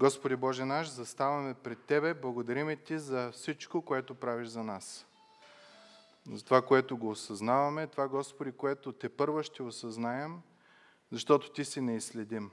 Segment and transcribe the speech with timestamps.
[0.00, 5.06] Господи Боже наш, заставаме пред Тебе, благодариме Ти за всичко, което правиш за нас.
[6.32, 10.40] За това, което го осъзнаваме, това, Господи, което Те първа ще осъзнаем,
[11.12, 12.50] защото Ти си неизследим.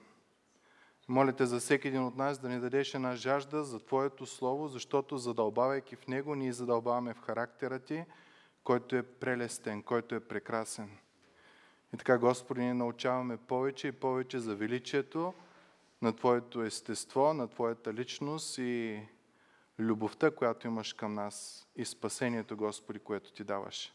[1.08, 4.68] Моля Те за всеки един от нас да ни дадеш една жажда за Твоето Слово,
[4.68, 8.06] защото задълбавайки в него, ние задълбаваме в характера Ти,
[8.64, 10.90] който е прелестен, който е прекрасен.
[11.94, 15.34] И така, Господи, ние научаваме повече и повече за величието
[16.02, 19.02] на Твоето естество, на Твоята личност и
[19.80, 23.94] любовта, която имаш към нас и спасението, Господи, което Ти даваш.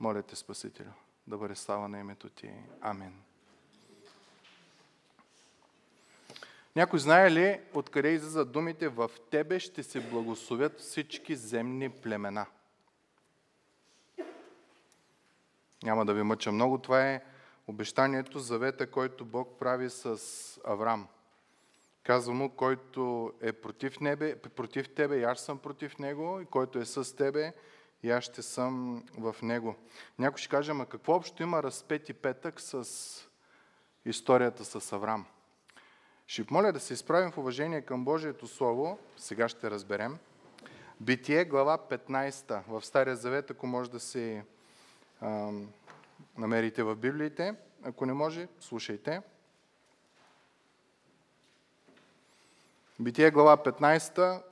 [0.00, 0.90] Моля Те, Спасителю,
[1.26, 2.50] да бъде слава на името Ти.
[2.80, 3.22] Амин.
[6.76, 12.46] Някой знае ли откъде излизат думите в Тебе ще се благословят всички земни племена?
[15.82, 16.78] Няма да ви мъча много.
[16.78, 17.22] Това е
[17.68, 20.18] обещанието, завета, който Бог прави с
[20.64, 21.08] Авраам.
[22.02, 26.78] Казва му, който е против, небе, против тебе, и аз съм против него, и който
[26.78, 27.52] е с тебе,
[28.02, 29.76] и аз ще съм в него.
[30.18, 32.84] Някой ще каже, ама какво общо има разпети петък с
[34.04, 35.26] историята с Авраам?
[36.26, 38.98] Ще моля да се изправим в уважение към Божието Слово.
[39.16, 40.18] Сега ще разберем.
[41.00, 44.00] Битие, глава 15 в Стария Завет, ако може да
[45.20, 45.50] а,
[46.38, 47.54] намерите в Библиите.
[47.82, 49.22] Ако не може, слушайте.
[53.00, 54.42] Битие, глава 15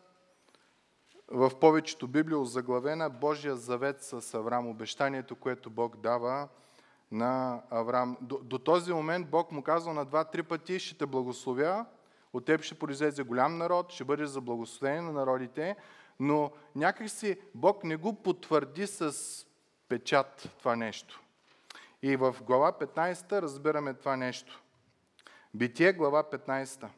[1.29, 6.49] в повечето Библия озаглавена Божия завет с Авраам, обещанието, което Бог дава
[7.13, 8.17] на Авраам.
[8.21, 11.87] До, до този момент Бог му казва на два-три пъти, ще те благословя,
[12.33, 15.77] от теб ще произлезе голям народ, ще бъдеш за благословение на народите,
[16.21, 19.15] но някакси Бог не го потвърди с
[19.89, 21.23] печат това нещо.
[22.03, 24.63] И в глава 15 разбираме това нещо.
[25.55, 26.89] Битие, глава 15.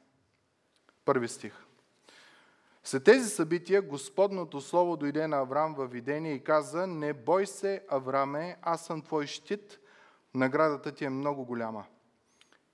[1.05, 1.55] Първи стих.
[2.85, 7.85] След тези събития Господното Слово дойде на Авраам във видение и каза, не бой се,
[7.89, 9.81] Авраме, аз съм твой щит,
[10.35, 11.85] наградата ти е много голяма.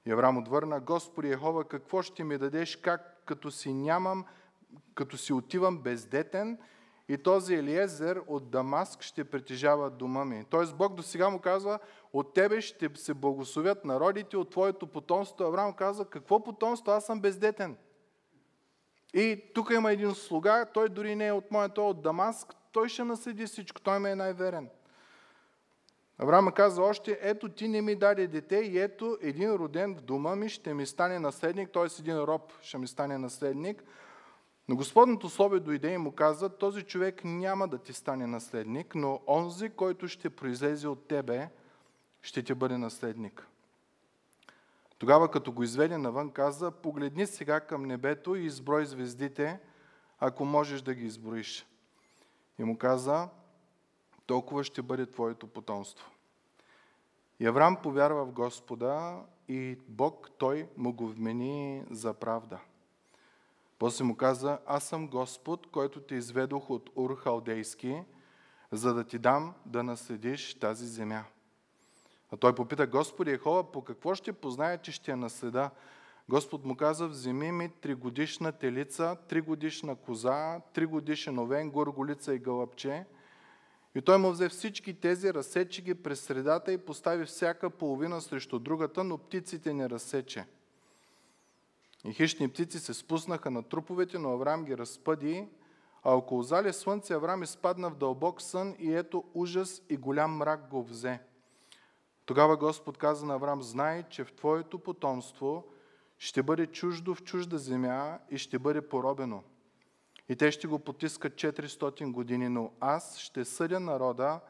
[0.06, 4.24] И Авраам отвърна, Господи Ехова, какво ще ми дадеш, как като си нямам,
[4.94, 6.58] като си отивам бездетен
[7.08, 10.44] и този Елиезер от Дамаск ще притежава дома ми.
[10.50, 11.78] Тоест Бог до сега му казва,
[12.12, 15.44] от тебе ще се благословят народите, от твоето потомство.
[15.44, 17.76] Авраам казва, какво потомство, аз съм бездетен.
[19.14, 22.88] И тук има един слуга, той дори не е от моето, е от Дамаск, той
[22.88, 24.68] ще наследи всичко, той ме е най-верен.
[26.18, 30.36] Авраам каза още, ето ти не ми даде дете и ето един роден в дома
[30.36, 31.86] ми ще ми стане наследник, т.е.
[32.00, 33.84] един роб ще ми стане наследник.
[34.68, 39.20] Но Господното Слове дойде и му каза, този човек няма да ти стане наследник, но
[39.26, 41.48] онзи, който ще произлезе от тебе,
[42.22, 43.48] ще ти бъде наследник.
[44.98, 49.60] Тогава, като го изведе навън, каза, погледни сега към небето и изброй звездите,
[50.18, 51.66] ако можеш да ги изброиш.
[52.58, 53.28] И му каза,
[54.26, 56.10] толкова ще бъде твоето потомство.
[57.40, 62.58] И Авраам повярва в Господа и Бог, той му го вмени за правда.
[63.78, 68.02] После му каза, аз съм Господ, който те изведох от Ур Халдейски,
[68.72, 71.24] за да ти дам да наследиш тази земя.
[72.32, 75.70] А той попита, Господи Ехова, по какво ще позная, че ще я наследа?
[76.28, 83.04] Господ му каза, вземи ми тригодишна телица, тригодишна коза, тригодишен овен, горголица и гълъбче.
[83.94, 88.58] И той му взе всички тези, разсече ги през средата и постави всяка половина срещу
[88.58, 90.44] другата, но птиците не разсече.
[92.04, 95.48] И хищни птици се спуснаха на труповете, но Авраам ги разпъди,
[96.02, 100.68] а около зале слънце Авраам изпадна в дълбок сън и ето ужас и голям мрак
[100.68, 101.20] го взе.
[102.26, 105.64] Тогава Господ каза на Авраам, знай, че в твоето потомство
[106.18, 109.42] ще бъде чуждо в чужда земя и ще бъде поробено.
[110.28, 114.40] И те ще го потискат 400 години, но аз ще съдя народа,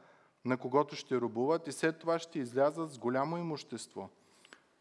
[0.45, 4.11] на когото ще рубуват и след това ще излязат с голямо имущество.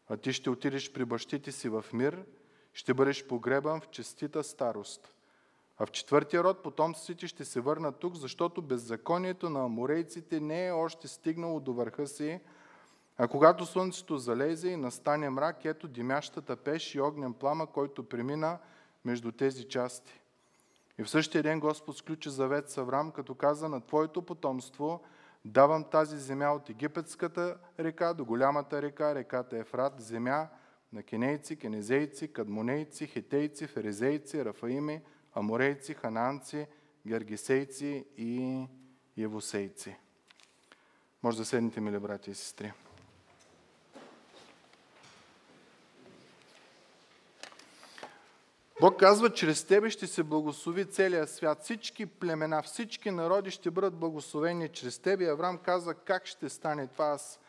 [0.08, 2.24] А ти ще отидеш при бащите си в мир,
[2.74, 5.14] ще бъдеш погребан в честита старост.
[5.78, 10.72] А в четвъртия род потомците ще се върнат тук, защото беззаконието на аморейците не е
[10.72, 12.40] още стигнало до върха си,
[13.18, 18.58] а когато слънцето залезе и настане мрак, ето димящата пеш и огнен плама, който премина
[19.04, 20.20] между тези части.
[20.98, 25.02] И в същия ден Господ сключи завет с Авраам, като каза на Твоето потомство,
[25.44, 30.48] давам тази земя от египетската река до голямата река, реката Ефрат, земя
[30.94, 35.02] на кенейци, кенезейци, кадмонейци, хитейци, ферезейци, рафаими,
[35.34, 36.66] аморейци, хананци,
[37.06, 38.66] гергисейци и
[39.18, 39.96] евусейци.
[41.22, 42.72] Може да седнете, мили брати и сестри.
[48.80, 51.62] Бог казва, чрез тебе ще се благослови целия свят.
[51.62, 55.28] Всички племена, всички народи ще бъдат благословени чрез тебе.
[55.28, 57.40] Авраам казва, как ще стане това, аз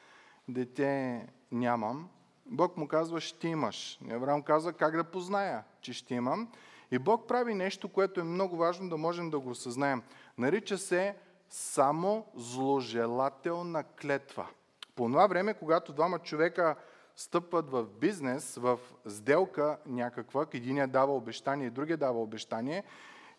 [0.48, 1.22] дете
[1.52, 2.10] нямам.
[2.46, 4.00] Бог му казва, ще имаш.
[4.10, 6.52] И Авраам казва, как да позная, че ще имам.
[6.92, 10.04] И Бог прави нещо, което е много важно да можем да го осъзнаем.
[10.38, 11.16] Нарича се
[11.50, 14.48] само зложелателна клетва.
[14.96, 16.76] По това време, когато двама човека
[17.16, 22.84] стъпват в бизнес, в сделка някаква, единият дава обещание другия дава обещание,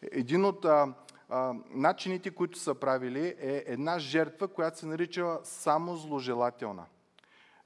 [0.02, 0.94] един от а,
[1.28, 6.84] а, начините, които са правили, е една жертва, която се нарича само зложелателна.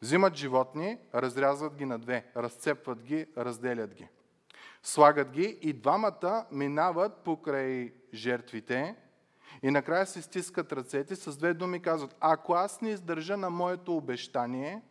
[0.02, 4.08] Взимат животни, разрязват ги на две, разцепват ги, разделят ги.
[4.82, 8.96] Слагат ги и двамата минават покрай жертвите
[9.62, 13.96] и накрая се стискат ръцете, с две думи казват, ако аз не издържа на моето
[13.96, 14.82] обещание,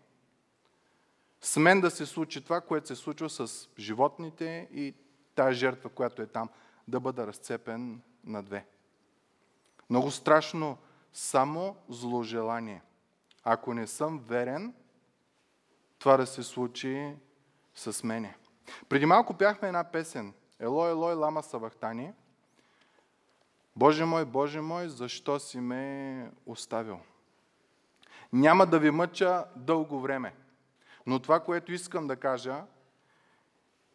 [1.42, 4.96] с мен да се случи това, което се случва с животните и
[5.36, 6.50] тази жертва, която е там,
[6.88, 8.66] да бъда разцепен на две.
[9.90, 10.78] Много страшно
[11.14, 12.82] само зложелание.
[13.44, 14.74] Ако не съм верен,
[16.00, 17.14] това да се случи
[17.76, 18.38] с мене.
[18.90, 20.34] Преди малко пяхме една песен.
[20.60, 22.14] Елой, Елой, лама Савахтани.
[23.76, 27.00] Боже мой, Боже мой, защо си ме оставил?
[28.34, 30.36] Няма да ви мъча дълго време.
[31.06, 32.64] Но това, което искам да кажа,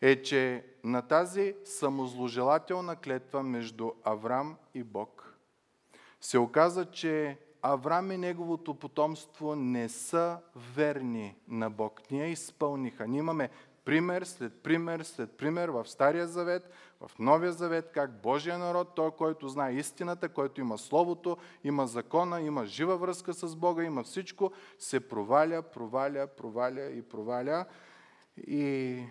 [0.00, 5.38] е, че на тази самозложелателна клетва между Аврам и Бог
[6.20, 10.38] се оказа, че Аврам и неговото потомство не са
[10.74, 12.10] верни на Бог.
[12.10, 13.06] Ние изпълниха.
[13.06, 13.50] Ние имаме
[13.84, 16.70] пример след пример след пример в Стария Завет,
[17.00, 22.40] в Новия Завет, как Божия народ, той, който знае истината, който има Словото, има закона,
[22.40, 27.66] има жива връзка с Бога, има всичко, се проваля, проваля, проваля и проваля.
[28.36, 29.02] И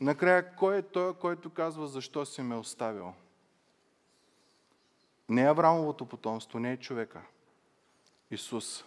[0.00, 3.12] накрая, кой е той, който казва, защо си ме оставил?
[5.28, 7.22] Не е Аврамовото потомство, не е човека.
[8.34, 8.84] Исус.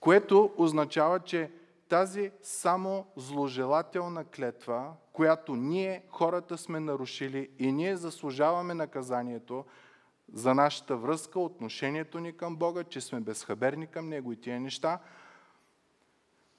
[0.00, 1.50] Което означава, че
[1.88, 9.64] тази само зложелателна клетва, която ние, хората, сме нарушили и ние заслужаваме наказанието
[10.32, 14.98] за нашата връзка, отношението ни към Бога, че сме безхаберни към Него и тия неща,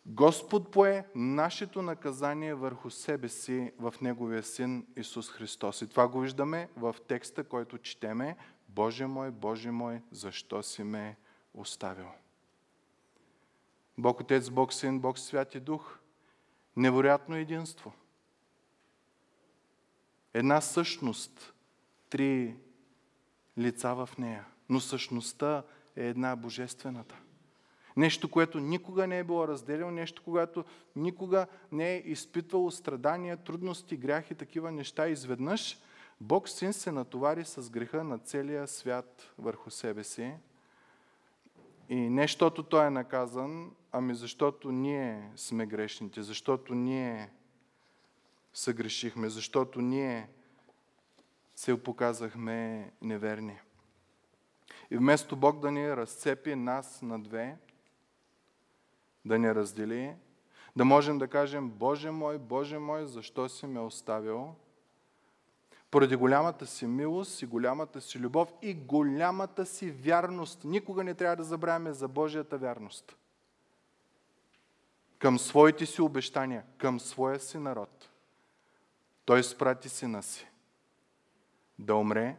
[0.07, 5.81] Господ пое нашето наказание върху себе си в Неговия Син Исус Христос.
[5.81, 8.38] И това го виждаме в текста, който четеме.
[8.75, 11.18] Боже мой, Боже мой, защо си ме
[11.54, 12.07] оставил?
[13.98, 16.00] Бог Отец, Бог Син, Бог Святи Дух.
[16.77, 17.94] Невероятно единство.
[20.33, 21.54] Една същност,
[22.10, 22.56] три
[23.57, 25.63] лица в нея, но същността
[25.95, 27.16] е една божествената.
[27.98, 33.98] Нещо, което никога не е било разделено, нещо, когато никога не е изпитвало страдания, трудности,
[33.98, 35.07] гряхи, такива неща.
[35.07, 35.77] Изведнъж
[36.21, 40.33] Бог Син се натовари с греха на целия свят върху себе си.
[41.89, 47.31] И не защото Той е наказан, ами защото ние сме грешните, защото ние
[48.53, 50.29] съгрешихме, защото ние
[51.56, 53.59] се показахме неверни.
[54.91, 57.57] И вместо Бог да ни разцепи нас на две,
[59.25, 60.15] да ни раздели,
[60.75, 64.56] да можем да кажем, Боже мой, Боже мой, защо си ме оставил?
[65.92, 70.63] Поради голямата си милост и голямата си любов и голямата си вярност.
[70.63, 73.18] Никога не трябва да забравяме за Божията вярност
[75.25, 78.10] към своите си обещания, към своя си народ.
[79.25, 80.48] Той спрати сина си
[81.80, 82.38] да умре,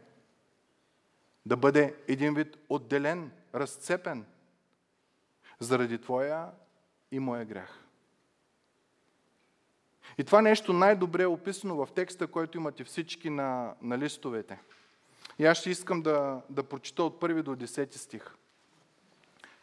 [1.45, 4.25] да бъде един вид отделен, разцепен
[5.59, 6.51] заради твоя
[7.11, 7.86] и моя грях.
[10.17, 14.59] И това нещо най-добре е описано в текста, който имате всички на, на листовете.
[15.39, 18.31] И аз ще искам да, да прочита от първи до 10 стих.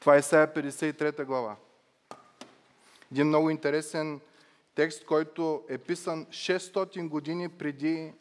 [0.00, 1.56] Това е Исаия 53 глава.
[3.12, 4.20] Един много интересен
[4.74, 8.12] текст, който е писан 600 години преди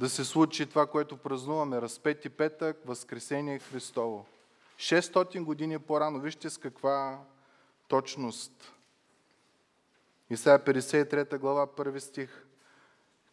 [0.00, 4.26] да се случи това, което празнуваме, разпети петък, Възкресение Христово.
[4.76, 7.18] 600 години по-рано, вижте с каква
[7.88, 8.73] точност.
[10.34, 12.46] Исайя 53 глава, първи стих.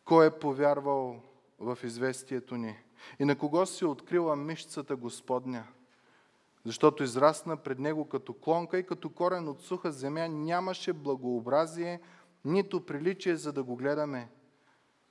[0.06, 1.22] Кой е повярвал
[1.60, 2.78] в известието ни?
[3.20, 5.68] И на кого си открила мишцата Господня?
[6.66, 12.02] защото израсна пред него като клонка и като корен от суха земя нямаше благообразие,
[12.46, 14.30] нито приличие, за да го гледаме,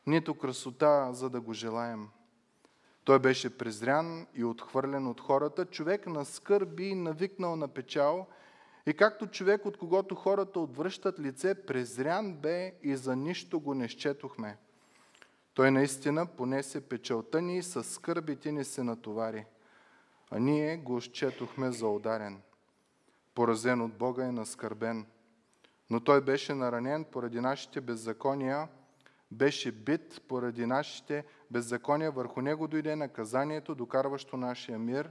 [0.06, 2.08] нито красота, за да го желаем.
[3.04, 8.26] Той беше презрян и отхвърлен от хората, човек на скърби и навикнал на печал,
[8.86, 13.88] И както човек, от когото хората отвръщат лице, презрян бе и за нищо го не
[13.88, 14.56] счетохме.
[15.54, 19.44] Той наистина понесе печелта ни и със скърбите ни се натовари.
[20.30, 22.40] А ние го счетохме за ударен,
[23.34, 25.06] поразен от Бога и наскърбен.
[25.90, 28.68] Но той беше наранен поради нашите беззакония,
[29.30, 35.10] беше бит поради нашите беззакония, върху него дойде наказанието, докарващо нашия мир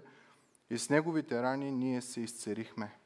[0.69, 2.99] и с неговите рани ние се изцерихме.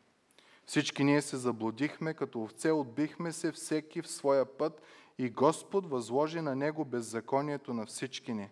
[0.65, 4.81] Всички ние се заблудихме, като овце отбихме се всеки в своя път
[5.17, 8.49] и Господ възложи на него беззаконието на всички ни.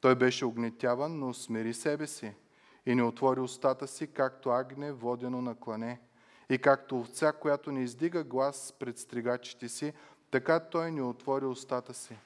[0.00, 2.34] Той беше огнетяван, но смири себе си
[2.86, 6.00] и не отвори устата си, както агне, водено на клане.
[6.50, 9.92] И както овца, която не издига глас пред стригачите си,
[10.30, 12.16] така той не отвори устата си.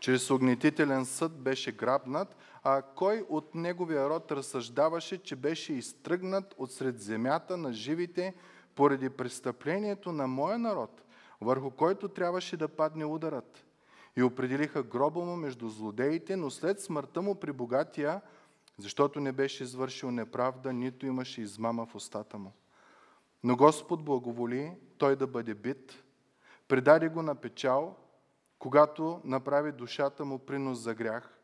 [0.00, 6.72] Чрез огнетителен съд беше грабнат, а кой от неговия род разсъждаваше, че беше изтръгнат от
[6.72, 8.34] сред земята на живите
[8.74, 11.02] поради престъплението на моя народ,
[11.40, 13.64] върху който трябваше да падне ударът.
[14.16, 18.20] И определиха гроба му между злодеите, но след смъртта му при богатия,
[18.78, 22.52] защото не беше извършил неправда, нито имаше измама в устата му.
[23.44, 26.04] Но Господ благоволи той да бъде бит,
[26.68, 27.96] предаде го на печал,
[28.60, 31.38] когато направи душата му принос за грях.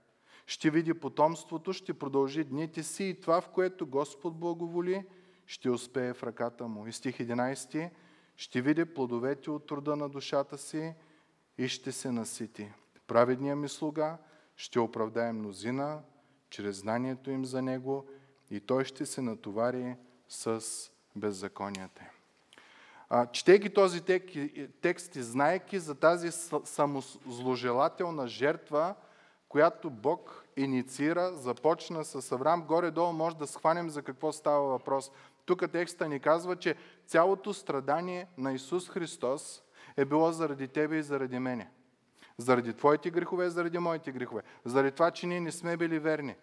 [0.47, 5.07] Ще види потомството, ще продължи дните си и това, в което Господ благоволи,
[5.47, 6.87] ще успее в ръката му.
[6.87, 7.91] И стих 11.
[8.37, 10.95] Ще види плодовете от труда на душата си
[11.59, 12.73] и ще се насити.
[13.07, 14.19] Праведният ми слуга
[14.57, 16.03] ще оправдае мнозина
[16.51, 18.07] чрез знанието им за него
[18.51, 19.97] и той ще се натовари
[20.29, 20.65] с
[21.17, 22.16] беззаконията а,
[23.33, 24.01] четейки този
[24.81, 26.31] текст и знаеки за тази
[26.65, 28.95] самозложелателна жертва,
[29.49, 35.11] която Бог инициира, започна с Авраам, горе-долу може да схванем за какво става въпрос.
[35.45, 36.75] Тук текста ни казва, че
[37.07, 39.63] цялото страдание на Исус Христос
[39.97, 41.71] е било заради тебе и заради мене.
[42.39, 44.43] Заради твоите грехове, заради моите грехове.
[44.65, 46.35] Заради това, че ние не сме били верни.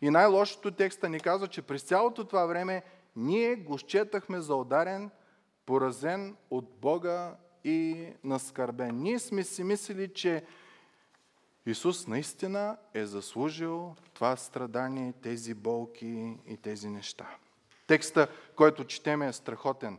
[0.00, 2.82] И най-лошото текста ни казва, че през цялото това време
[3.16, 5.10] ние го счетахме за ударен,
[5.68, 9.02] поразен от Бога и наскърбен.
[9.02, 10.44] Ние сме си мислили, че
[11.66, 17.36] Исус наистина е заслужил това страдание, тези болки и тези неща.
[17.86, 19.98] Текста, който четеме е страхотен.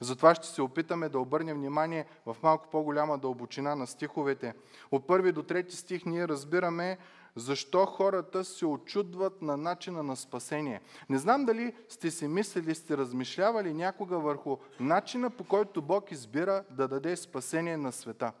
[0.00, 4.54] Затова ще се опитаме да обърнем внимание в малко по-голяма дълбочина на стиховете.
[4.90, 6.98] От първи до трети стих ние разбираме
[7.36, 10.80] защо хората се очудват на начина на спасение.
[11.08, 16.64] Не знам дали сте си мислили, сте размишлявали някога върху начина по който Бог избира
[16.70, 18.32] да даде спасение на света.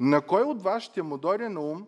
[0.00, 1.86] На кой от вас ще му дойде на ум,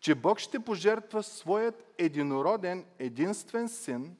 [0.00, 4.16] че Бог ще пожертва своят единороден, единствен син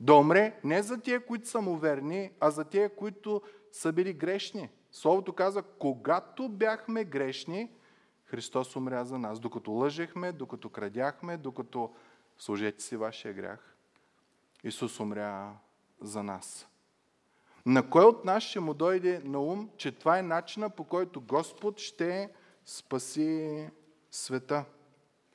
[0.00, 3.42] да умре не за тия, които са му верни, а за тия, които
[3.72, 4.68] са били грешни.
[4.92, 7.70] Словото каза, когато бяхме грешни,
[8.30, 9.40] Христос умря за нас.
[9.40, 11.94] Докато лъжехме, докато крадяхме, докато
[12.38, 13.76] служете си вашия грях,
[14.64, 15.52] Исус умря
[16.00, 16.68] за нас.
[17.66, 21.20] На кой от нас ще му дойде на ум, че това е начина по който
[21.20, 22.30] Господ ще
[22.64, 23.68] спаси
[24.10, 24.64] света?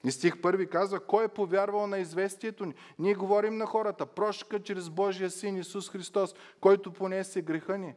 [0.03, 2.73] И стих първи казва, кой е повярвал на известието ни?
[2.99, 7.93] Ние говорим на хората, прошка чрез Божия Син Исус Христос, който понесе греха ни.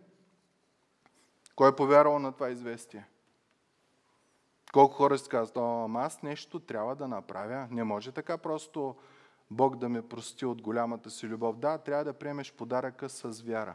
[1.57, 3.07] Кой е повярвал на това известие?
[4.73, 7.69] Колко хора си казват, ама аз нещо трябва да направя.
[7.71, 8.97] Не може така просто
[9.51, 11.57] Бог да ме прости от голямата си любов.
[11.57, 13.75] Да, трябва да приемеш подаръка с вяра.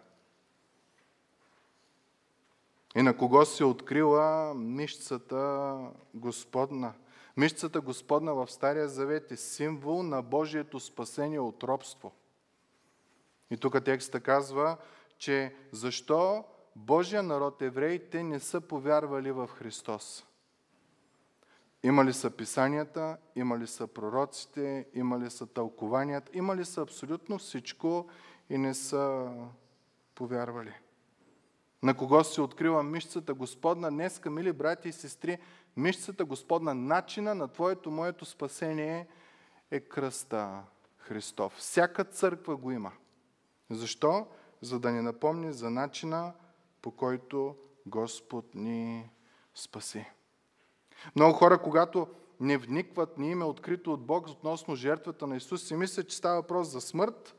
[2.96, 5.78] И на кого се открила мишцата
[6.14, 6.94] Господна?
[7.38, 12.12] Мишцата Господна в Стария Завет е символ на Божието спасение от робство.
[13.52, 14.78] И тук текста казва,
[15.18, 16.44] че защо
[16.76, 20.26] Божия народ, евреите, не са повярвали в Христос.
[21.84, 28.10] Имали са писанията, имали са пророците, имали са тълкованията, имали са абсолютно всичко
[28.50, 29.32] и не са
[30.16, 30.74] повярвали.
[31.84, 33.90] На кого се открива мишцата Господна?
[33.90, 35.38] Днеска, мили брати и сестри,
[35.78, 39.08] мишцата Господна, начина на Твоето, моето спасение
[39.72, 40.64] е кръста
[40.98, 41.54] Христов.
[41.58, 42.92] Всяка църква го има.
[43.70, 44.28] Защо?
[44.62, 46.34] За да ни напомни за начина,
[46.82, 49.10] по който Господ ни
[49.56, 50.06] спаси.
[51.16, 52.08] Много хора, когато
[52.40, 56.18] не вникват, не им е открито от Бог относно жертвата на Исус, си мислят, че
[56.18, 57.36] става въпрос за смърт,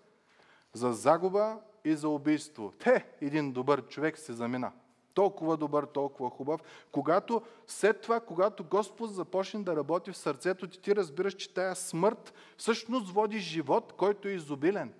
[0.72, 2.72] за загуба и за убийство.
[2.78, 4.72] Те, един добър човек се замина.
[5.14, 6.60] толкова добър, толкова хубав.
[6.92, 11.76] Когато след това, когато Господ започне да работи в сърцето ти, ти разбираш, че тая
[11.76, 14.92] смърт всъщност води живот, който е изобилен.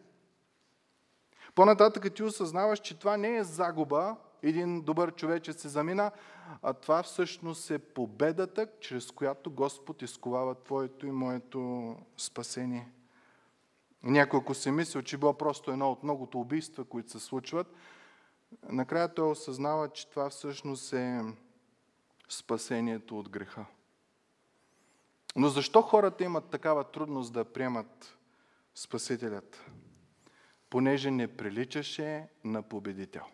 [1.54, 6.10] По-нататък ти осъзнаваш, че това не е загуба, един добър човечец се замина,
[6.62, 12.88] а това всъщност е победата, чрез която Господ изковава твоето и моето спасение.
[14.02, 17.74] Някой, ако се мисли, че било просто едно от многото убийства, които се случват,
[18.68, 21.20] накрая той осъзнава, че това всъщност е
[22.28, 23.66] спасението от греха.
[25.36, 28.18] Но защо хората имат такава трудност да приемат
[28.74, 29.70] Спасителят?
[30.70, 33.24] Понеже не приличаше на победител.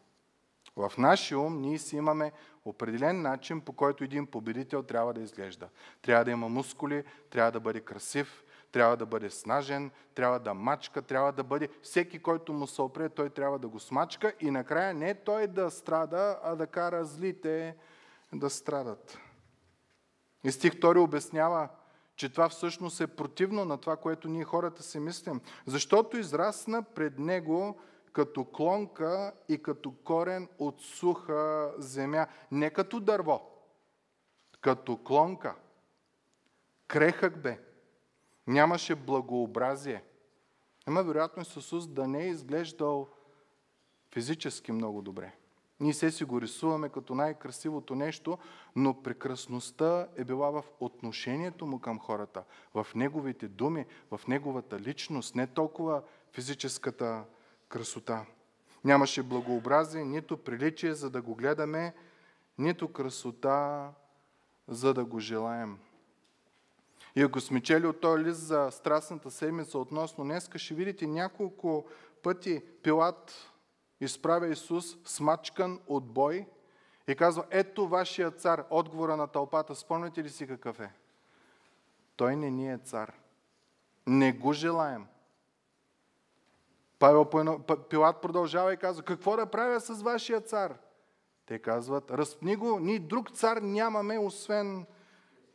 [0.76, 2.32] В нашия ум ние си имаме
[2.64, 5.68] определен начин, по който един победител трябва да изглежда.
[6.02, 11.02] Трябва да има мускули, трябва да бъде красив, трябва да бъде снажен, трябва да мачка,
[11.02, 11.68] трябва да бъде...
[11.82, 15.70] Всеки, който му се опре, той трябва да го смачка и накрая не той да
[15.70, 17.76] страда, а да кара злите
[18.32, 19.18] да страдат.
[20.44, 21.68] И стих 2 обяснява,
[22.16, 25.40] че това всъщност е противно на това, което ние хората си мислим.
[25.66, 27.80] Защото израсна пред него
[28.12, 32.26] като клонка и като корен от суха земя.
[32.50, 33.40] Не като дърво,
[34.60, 35.54] като клонка.
[36.86, 37.60] Крехък бе.
[38.46, 40.04] Нямаше благообразие.
[40.88, 43.08] Има вероятно Исус да не е изглеждал
[44.12, 45.32] физически много добре.
[45.80, 48.38] Ние се си го рисуваме като най-красивото нещо,
[48.76, 55.34] но прекрасността е била в отношението му към хората, в неговите думи, в неговата личност,
[55.34, 56.02] не толкова
[56.32, 57.24] физическата
[57.70, 58.26] красота.
[58.84, 61.94] Нямаше благообразие, нито приличие, за да го гледаме,
[62.58, 63.90] нито красота,
[64.68, 65.78] за да го желаем.
[67.16, 71.86] И ако сме чели от този лист за страстната седмица относно днеска, ще видите няколко
[72.22, 73.50] пъти Пилат
[74.00, 76.46] изправя Исус смачкан от бой
[77.08, 79.74] и казва, ето вашия цар, отговора на тълпата.
[79.74, 80.92] Спомняте ли си какъв е?
[82.16, 83.12] Той не ни е цар.
[84.06, 85.06] Не го желаем.
[87.00, 87.24] Павел
[87.90, 90.74] Пилат продължава и казва, какво да правя с вашия цар?
[91.46, 94.86] Те казват, разпни го, ние друг цар нямаме, освен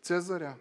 [0.01, 0.55] Цезаря.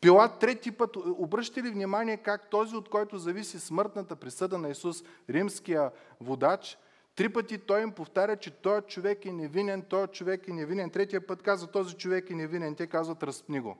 [0.00, 5.04] Пилат трети път, обръщате ли внимание как този, от който зависи смъртната присъда на Исус,
[5.30, 5.90] римския
[6.20, 6.78] водач,
[7.16, 10.90] три пъти той им повтаря, че този човек е невинен, този човек е невинен.
[10.90, 12.74] Третия път казва, този човек е невинен.
[12.74, 13.76] Те казват, разпни го.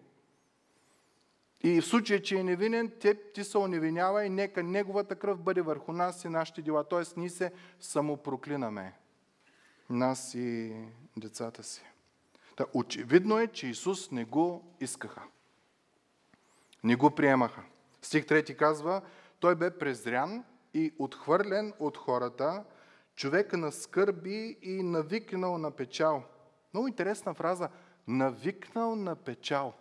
[1.63, 5.63] И в случай, че е невинен, те, ти се оневинява и нека неговата кръв бъде
[5.63, 6.85] върху нас и нашите дела.
[6.85, 8.93] Тоест, ние се самопроклинаме.
[9.91, 10.77] Нас и
[11.17, 11.83] децата си.
[12.57, 15.23] Та, очевидно е, че Исус не го искаха.
[16.85, 17.63] Не го приемаха.
[18.03, 19.03] Стих 3 казва,
[19.41, 20.45] той бе презрян
[20.75, 22.65] и отхвърлен от хората,
[23.15, 26.23] човека на скърби и навикнал на печал.
[26.75, 27.69] Много интересна фраза.
[28.09, 29.75] Навикнал на печал.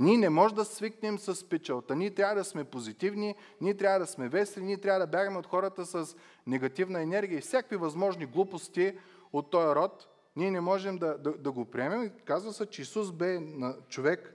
[0.00, 1.96] Ние не можем да свикнем с печалта.
[1.96, 5.46] Ние трябва да сме позитивни, ние трябва да сме весели, ние трябва да бягаме от
[5.46, 8.98] хората с негативна енергия и всякакви възможни глупости
[9.32, 10.08] от този род.
[10.36, 12.12] Ние не можем да, да, да го приемем.
[12.24, 14.34] Казва се, че Исус бе на човек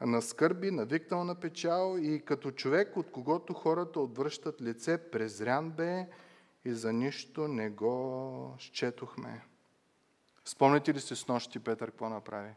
[0.00, 6.08] на скърби, навикнал на печал и като човек, от когото хората отвръщат лице, презрян бе
[6.64, 9.44] и за нищо не го счетохме.
[10.44, 12.50] Спомните ли си с нощи Петър какво направи?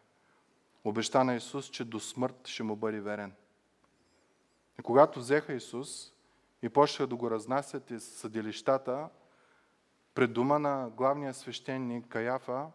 [0.84, 3.34] Обеща на Исус, че до смърт ще му бъде верен.
[4.80, 6.14] И когато взеха Исус
[6.62, 9.10] и почнаха да го разнасят из съдилищата,
[10.16, 12.68] пред дома на главния свещеник Каяфа,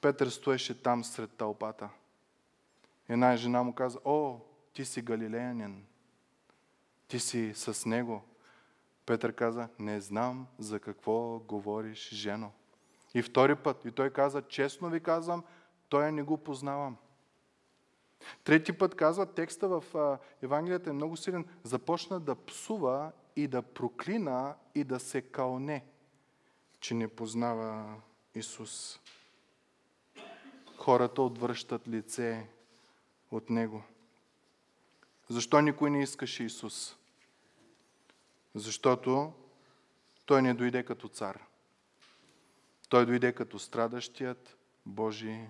[0.00, 1.88] Петър стоеше там сред тълпата.
[3.08, 4.40] Една жена му каза, о,
[4.72, 5.86] ти си галилеянин,
[7.08, 8.22] ти си с него.
[9.06, 12.52] Петър каза, не знам за какво говориш, жено.
[13.14, 15.44] И втори път, и той каза, честно ви казвам,
[15.88, 16.96] той не го познавам.
[18.44, 19.84] Трети път казва, текста в
[20.42, 25.84] Евангелията е много силен, започна да псува и да проклина и да се кълне,
[26.80, 27.94] че не познава
[28.34, 29.00] Исус.
[30.76, 32.48] Хората отвръщат лице
[33.30, 33.82] от Него.
[35.28, 36.96] Защо никой не искаше Исус?
[38.54, 39.32] Защото
[40.26, 41.44] Той не дойде като цар.
[42.88, 45.46] Той дойде като страдащият Божий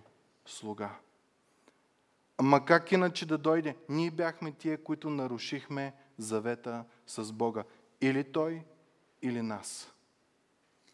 [0.46, 0.90] слуга.
[2.38, 3.76] Ама как иначе да дойде?
[3.88, 7.64] Ние бяхме тия, които нарушихме завета с Бога.
[8.00, 8.62] Или Той,
[9.22, 9.92] или нас.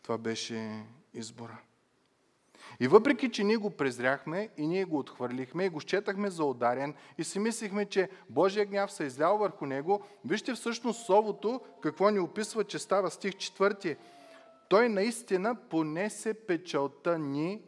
[0.03, 0.85] Това беше
[1.15, 1.59] избора.
[2.81, 6.95] И въпреки, че ние го презряхме и ние го отхвърлихме и го счетахме за ударен
[7.19, 12.11] и си мислихме, че Божия гняв се е излял върху него, вижте всъщност Словото какво
[12.11, 13.97] ни описва, че става стих 4.
[14.69, 17.63] Той наистина понесе печалта ни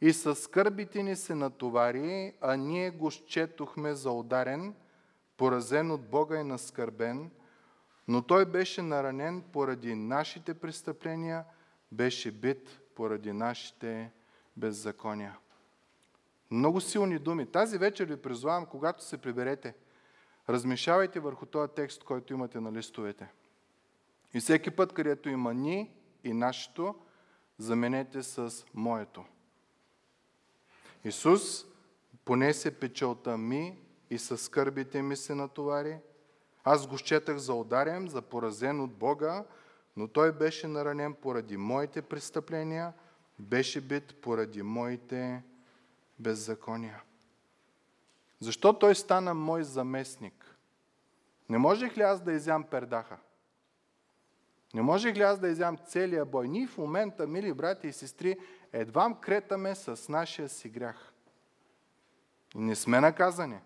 [0.00, 4.74] и със скърбите ни се натовари, а ние го счетохме за ударен,
[5.36, 7.30] поразен от Бога и наскърбен,
[8.08, 11.44] но той беше наранен поради нашите престъпления,
[11.92, 14.10] беше бит поради нашите
[14.56, 15.38] беззакония.
[16.50, 17.46] Много силни думи.
[17.46, 19.74] Тази вечер ви призовавам, когато се приберете,
[20.48, 23.28] размишавайте върху този текст, който имате на листовете.
[24.34, 25.90] И всеки път, където има ни
[26.24, 26.94] и нашето,
[27.58, 29.24] заменете с моето.
[31.04, 31.64] Исус
[32.24, 33.78] понесе печалта ми
[34.10, 35.98] и със скърбите ми се натовари.
[36.64, 39.44] Аз го счетах за ударен, за поразен от Бога,
[39.96, 42.92] но той беше наранен поради моите престъпления,
[43.38, 45.42] беше бит поради моите
[46.18, 47.02] беззакония.
[48.40, 50.56] Защо той стана мой заместник?
[51.48, 53.16] Не можех ли аз да изям пердаха?
[54.74, 56.48] Не можех ли аз да изям целия бой?
[56.48, 58.36] Ние в момента, мили брати и сестри,
[58.72, 61.12] едвам кретаме с нашия си грях.
[62.54, 63.58] Не сме наказани.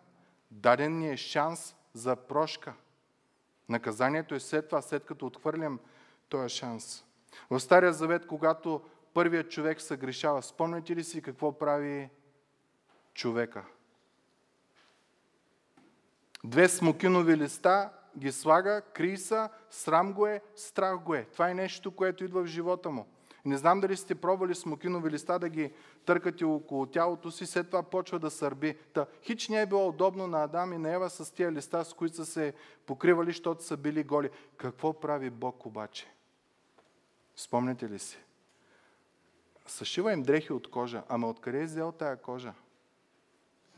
[0.50, 2.74] Даден ни е шанс за прошка.
[3.68, 5.80] Наказанието е след това, след като отхвърлям
[6.28, 7.04] този шанс.
[7.50, 8.82] В Стария Завет, когато
[9.14, 12.10] първият човек се грешава, спомняте ли си какво прави
[13.14, 13.64] човека?
[16.44, 21.24] Две смокинови листа ги слага, криса, срам го е, страх го е.
[21.24, 23.06] Това е нещо, което идва в живота му.
[23.44, 25.72] Не знам дали сте пробвали смокинови листа да ги
[26.04, 28.78] търкате около тялото си, след това почва да сърби.
[28.92, 31.92] Та, хич не е било удобно на Адам и на Ева с тия листа, с
[31.92, 32.54] които са се
[32.86, 34.30] покривали, защото са били голи.
[34.56, 36.06] Какво прави Бог обаче?
[37.36, 38.18] Спомняте ли си?
[39.66, 41.02] Съшива им дрехи от кожа.
[41.08, 42.52] Ама откъде е взел тая кожа?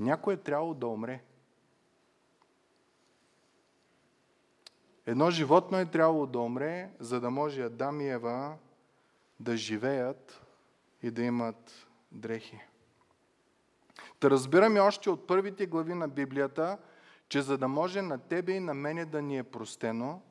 [0.00, 1.22] Някой е трябвало да умре.
[5.06, 8.56] Едно животно е трябвало да умре, за да може Адам и Ева
[9.40, 10.46] да живеят
[11.02, 12.60] и да имат дрехи.
[14.20, 16.78] Та разбираме още от първите глави на Библията,
[17.28, 20.22] че за да може на тебе и на мене да ни е простено,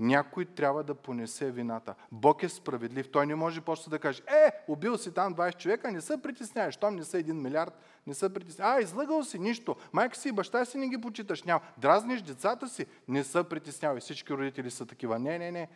[0.00, 1.94] някой трябва да понесе вината.
[2.12, 3.10] Бог е справедлив.
[3.10, 6.76] Той не може просто да каже, е, убил си там 20 човека, не се притесняваш,
[6.76, 8.76] там не са 1 милиард, не се притесняваш.
[8.76, 9.76] А, излъгал си, нищо.
[9.92, 11.60] Майка си и баща си не ги почиташ, няма.
[11.78, 14.00] Дразниш децата си, не се притеснявай.
[14.00, 15.18] Всички родители са такива.
[15.18, 15.68] Не, не, не.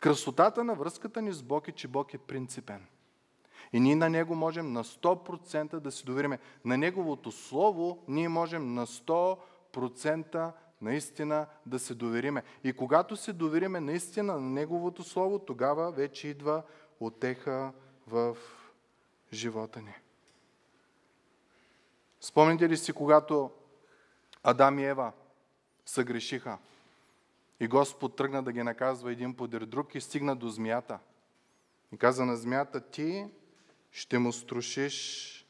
[0.00, 2.86] Красотата на връзката ни с Бог е, че Бог е принципен.
[3.72, 6.38] И ние на Него можем на 100% да си довериме.
[6.64, 12.42] На Неговото Слово ние можем на 100% наистина да се довериме.
[12.64, 16.62] И когато се довериме наистина на Неговото Слово, тогава вече идва
[17.00, 17.72] отеха
[18.06, 18.36] в
[19.32, 19.94] живота ни.
[22.20, 23.50] Спомните ли си, когато
[24.42, 25.12] Адам и Ева
[25.86, 26.58] съгрешиха
[27.62, 30.98] и Господ тръгна да ги наказва един подир друг и стигна до змията.
[31.92, 33.26] И каза на змията, ти
[33.90, 35.46] ще му струшиш,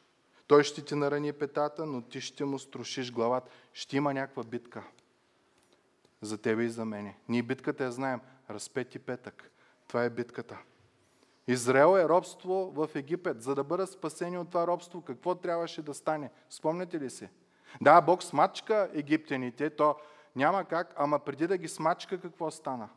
[0.46, 3.51] той ще ти нарани петата, но ти ще му струшиш главата.
[3.72, 4.85] Ще има някаква битка
[6.20, 7.18] за тебе и за мене.
[7.29, 8.20] Ние битката я знаем.
[8.51, 9.51] Разпети петък.
[9.88, 10.59] Това е битката.
[11.46, 13.42] Израел е робство в Египет.
[13.42, 16.31] За да бъдат спасени от това робство, какво трябваше да стане?
[16.51, 17.29] Спомняте ли си?
[17.81, 19.96] Да, Бог смачка египтяните, то
[20.37, 22.88] няма как, ама преди да ги смачка, какво стана?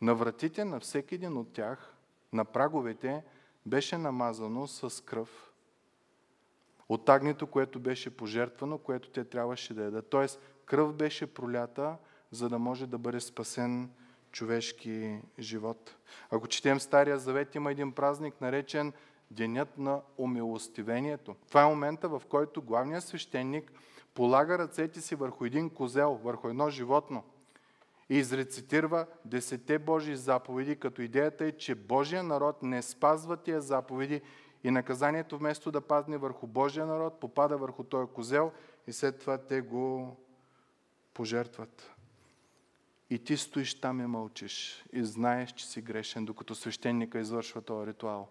[0.00, 1.94] На вратите на всеки един от тях,
[2.32, 3.24] на праговете,
[3.66, 5.52] беше намазано с кръв
[6.88, 10.08] от агнето, което беше пожертвано, което те трябваше да ядат.
[10.08, 11.96] Тоест, кръв беше пролята,
[12.30, 13.90] за да може да бъде спасен
[14.32, 15.96] човешки живот.
[16.30, 18.92] Ако четем Стария Завет, има един празник, наречен
[19.30, 21.36] Денят на умилостивението.
[21.48, 23.72] Това е момента, в който главният свещеник
[24.20, 27.24] полага ръцете си върху един козел, върху едно животно
[28.10, 34.20] и изрецитирва десете Божии заповеди, като идеята е, че Божия народ не спазва тия заповеди
[34.64, 38.52] и наказанието вместо да падне върху Божия народ, попада върху този козел
[38.86, 40.16] и след това те го
[41.14, 41.94] пожертват.
[43.10, 47.86] И ти стоиш там и мълчиш и знаеш, че си грешен, докато свещеника извършва този
[47.86, 48.28] ритуал.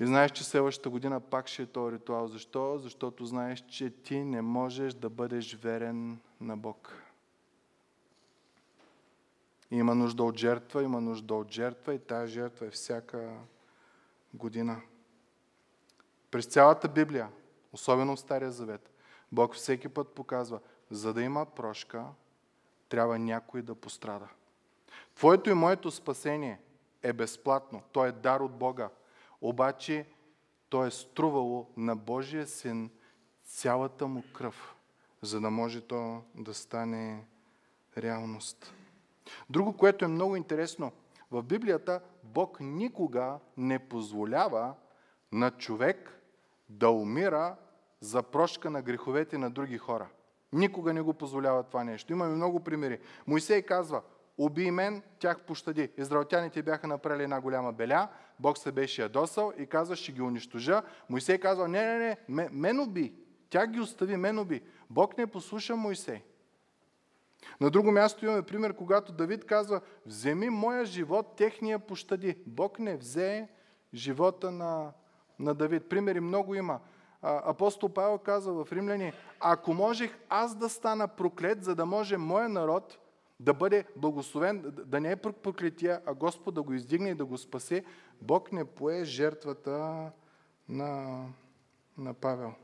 [0.00, 2.28] И знаеш, че следващата година пак ще е този ритуал.
[2.28, 2.78] Защо?
[2.78, 6.92] Защото знаеш, че ти не можеш да бъдеш верен на Бог.
[9.70, 13.30] Има нужда от жертва, има нужда от жертва и тази жертва е всяка
[14.34, 14.80] година.
[16.30, 17.28] През цялата Библия,
[17.72, 18.90] особено в Стария Завет,
[19.32, 20.60] Бог всеки път показва,
[20.90, 22.04] за да има прошка,
[22.88, 24.28] трябва някой да пострада.
[25.14, 26.60] Твоето и моето спасение
[27.02, 27.82] е безплатно.
[27.92, 28.88] То е дар от Бога.
[29.40, 30.06] Обаче
[30.68, 32.90] то е струвало на Божия син
[33.44, 34.76] цялата му кръв,
[35.22, 37.24] за да може то да стане
[37.98, 38.74] реалност.
[39.50, 40.92] Друго, което е много интересно,
[41.30, 44.74] в Библията Бог никога не позволява
[45.32, 46.20] на човек
[46.68, 47.56] да умира
[48.00, 50.08] за прошка на греховете на други хора.
[50.52, 52.12] Никога не го позволява това нещо.
[52.12, 53.00] Имаме много примери.
[53.26, 54.02] Моисей казва,
[54.40, 55.90] убий мен, тях пощади.
[55.96, 60.82] Израелтяните бяха направили една голяма беля, Бог се беше ядосал и казва, ще ги унищожа.
[61.08, 63.12] Моисей казва, не, не, не, мен уби,
[63.50, 64.62] тя ги остави, мен уби.
[64.90, 66.22] Бог не послуша Моисей.
[67.60, 72.36] На друго място имаме пример, когато Давид казва, вземи моя живот, техния пощади.
[72.46, 73.48] Бог не взе
[73.94, 74.92] живота на,
[75.38, 75.88] на Давид.
[75.88, 76.80] Примери много има.
[77.22, 82.48] Апостол Павел казва в Римляни, ако можех аз да стана проклет, за да може моя
[82.48, 82.98] народ
[83.40, 87.38] да бъде благословен, да не е проклетия, а Господ да го издигне и да го
[87.38, 87.84] спасе,
[88.20, 90.10] Бог не пое жертвата
[90.68, 91.24] на,
[91.98, 92.54] на Павел.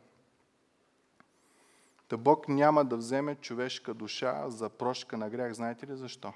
[2.08, 5.52] Та Бог няма да вземе човешка душа за прошка на грях.
[5.52, 6.32] Знаете ли защо?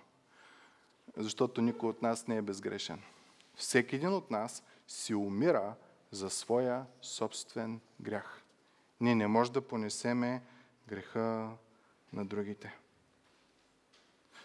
[1.16, 3.02] Защото никой от нас не е безгрешен.
[3.54, 5.74] Всеки един от нас си умира
[6.10, 8.42] за своя собствен грях.
[9.00, 10.42] Ние не може да понесеме
[10.88, 11.50] греха
[12.12, 12.78] на другите.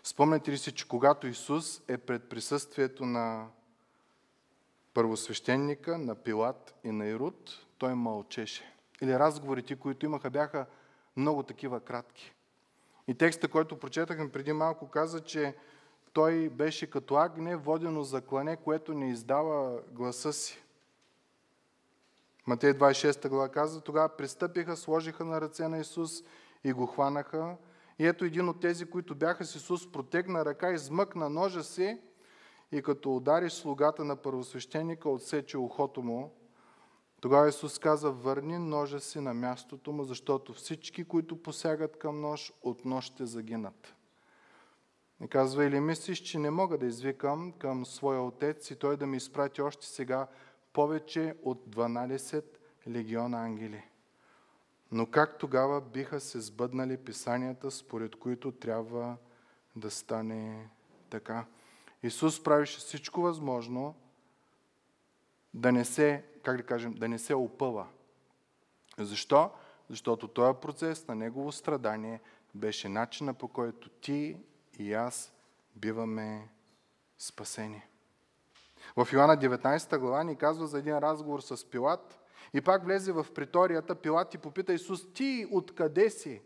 [0.07, 3.47] Спомняте ли си, че когато Исус е пред присъствието на
[4.93, 8.73] първосвещеника, на Пилат и на Ирод, той мълчеше.
[9.01, 10.65] Или разговорите, които имаха, бяха
[11.17, 12.33] много такива кратки.
[13.07, 15.55] И текста, който прочетахме преди малко, каза, че
[16.13, 20.63] той беше като агне, водено за клане, което не издава гласа си.
[22.47, 26.23] Матей 26 глава казва, тогава пристъпиха, сложиха на ръце на Исус
[26.63, 27.57] и го хванаха.
[27.99, 31.99] И ето един от тези, които бяха с Исус, протегна ръка, измъкна ножа си
[32.71, 36.33] и като удари слугата на първосвещеника, отсече ухото му.
[37.21, 42.53] Тогава Исус каза, върни ножа си на мястото му, защото всички, които посягат към нож,
[42.63, 43.95] от нож ще загинат.
[45.23, 49.07] И казва, или мислиш, че не мога да извикам към своя отец и той да
[49.07, 50.27] ми изпрати още сега
[50.73, 52.43] повече от 12
[52.87, 53.83] легиона ангели.
[54.91, 59.17] Но как тогава биха се сбъднали писанията, според които трябва
[59.75, 60.69] да стане
[61.09, 61.45] така?
[62.03, 63.95] Исус правише всичко възможно
[65.53, 67.87] да не се, как да кажем, да не се опъва.
[68.97, 69.51] Защо?
[69.89, 72.21] Защото този процес на Негово страдание
[72.55, 74.37] беше начина по който ти
[74.79, 75.33] и аз
[75.75, 76.49] биваме
[77.17, 77.81] спасени.
[78.95, 82.19] В Йоанна 19 глава ни казва за един разговор с Пилат
[82.55, 83.95] и пак влезе в приторията.
[83.95, 86.41] Пилат и попита Исус, ти откъде си?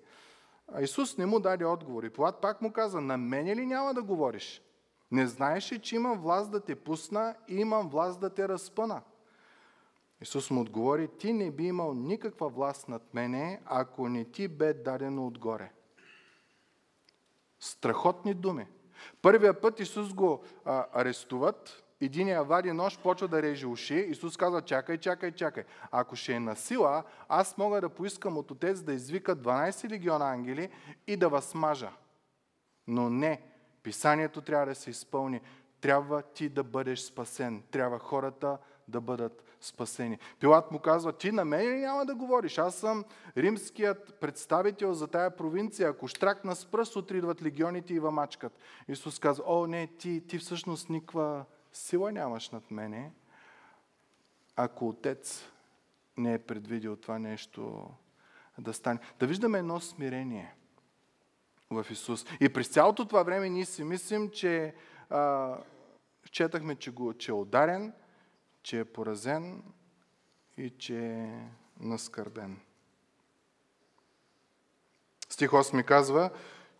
[0.67, 2.03] А Исус не му даде отговор.
[2.03, 4.61] И Пилат пак му каза, на мене ли няма да говориш?
[5.11, 9.01] Не знаеш ли, че имам власт да те пусна и имам власт да те разпъна?
[10.21, 14.73] Исус му отговори, ти не би имал никаква власт над мене, ако не ти бе
[14.73, 15.71] дадено отгоре.
[17.59, 18.67] Страхотни думи.
[19.21, 23.95] Първия път Исус го а, арестуват, Единия вади нож, почва да реже уши.
[24.09, 25.63] Исус казва, чакай, чакай, чакай.
[25.91, 30.31] Ако ще е на сила, аз мога да поискам от Отец да извика 12 легиона
[30.31, 30.69] ангели
[31.07, 31.91] и да възмажа.
[32.87, 33.41] Но не,
[33.83, 35.41] писанието трябва да се изпълни.
[35.81, 37.63] Трябва ти да бъдеш спасен.
[37.71, 38.57] Трябва хората
[38.87, 40.19] да бъдат спасени.
[40.39, 42.57] Пилат му казва, ти на мен няма да говориш.
[42.57, 43.05] Аз съм
[43.37, 45.89] римският представител за тая провинция.
[45.89, 48.59] Ако штракна с пръст, утре идват легионите и вамачкат.
[48.87, 53.11] Исус казва, о, не, ти, ти всъщност никва сила нямаш над мене,
[54.55, 55.43] ако Отец
[56.17, 57.89] не е предвидил това нещо
[58.57, 58.99] да стане.
[59.19, 60.55] Да виждаме едно смирение
[61.69, 62.25] в Исус.
[62.39, 64.75] И през цялото това време ние си мислим, че
[65.09, 65.55] а,
[66.31, 67.93] четахме, че, го, че е ударен,
[68.63, 69.63] че е поразен
[70.57, 72.59] и че е наскърбен.
[75.29, 76.29] Стих 8 казва,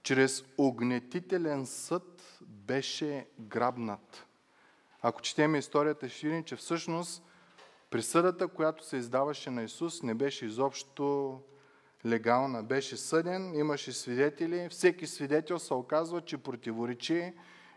[0.03, 4.25] чрез огнетителен съд беше грабнат.
[5.01, 7.23] Ако четем историята, ще видим, че всъщност
[7.89, 11.39] присъдата, която се издаваше на Исус, не беше изобщо
[12.05, 12.63] легална.
[12.63, 17.33] Беше съден, имаше свидетели, всеки свидетел се оказва, че противоречи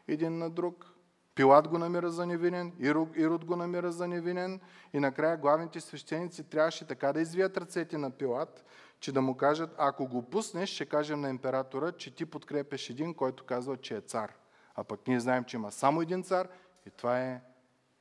[0.09, 0.87] един на друг.
[1.35, 2.73] Пилат го намира за невинен,
[3.17, 4.61] Ирод го намира за невинен
[4.93, 8.65] и накрая главните свещеници трябваше така да извият ръцете на Пилат,
[9.01, 13.15] че да му кажат, ако го пуснеш, ще кажем на императора, че ти подкрепеш един,
[13.15, 14.35] който казва, че е цар.
[14.75, 16.49] А пък ние знаем, че има само един цар
[16.87, 17.43] и това е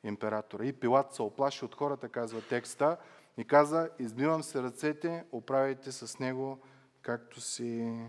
[0.04, 0.66] императора.
[0.66, 2.98] И Пилат се оплаши от хората, казва текста,
[3.38, 6.60] и каза, измивам се ръцете, оправяйте с него
[7.02, 8.00] както си